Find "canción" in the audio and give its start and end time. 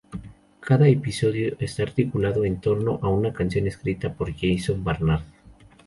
3.33-3.67